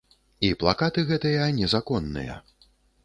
І 0.47 0.49
плакаты 0.61 1.03
гэтыя 1.11 1.45
незаконныя. 1.59 2.41